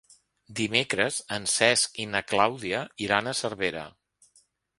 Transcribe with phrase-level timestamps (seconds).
[0.59, 3.87] Dimecres en Cesc i na Clàudia iran a Cervera.